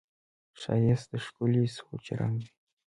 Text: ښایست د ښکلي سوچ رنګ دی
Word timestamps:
ښایست 0.59 1.07
د 1.11 1.13
ښکلي 1.25 1.65
سوچ 1.77 2.05
رنګ 2.19 2.35
دی 2.41 2.49